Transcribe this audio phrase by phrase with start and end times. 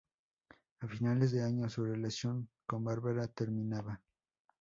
[0.79, 4.01] A finales de año, su relación con Bárbara terminaba.